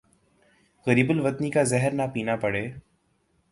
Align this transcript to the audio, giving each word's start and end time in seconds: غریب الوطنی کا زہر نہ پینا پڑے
غریب 0.87 1.09
الوطنی 1.09 1.49
کا 1.51 1.63
زہر 1.63 1.91
نہ 1.93 2.03
پینا 2.13 2.35
پڑے 2.35 2.67